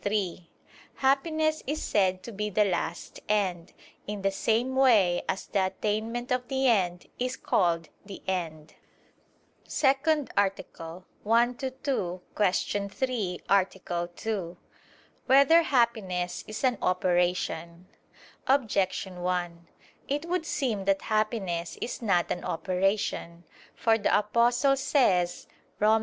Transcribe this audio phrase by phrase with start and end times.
[0.03, 0.49] 3:
[0.95, 3.71] Happiness is said to be the last end,
[4.07, 8.73] in the same way as the attainment of the end is called the end.________________________
[9.71, 12.21] SECOND ARTICLE [I II, Q.
[12.89, 14.15] 3, Art.
[14.15, 14.57] 2]
[15.27, 17.85] Whether Happiness Is an Operation?
[18.47, 19.67] Objection 1:
[20.07, 23.43] It would seem that happiness is not an operation.
[23.75, 25.45] For the Apostle says
[25.79, 25.99] (Rom.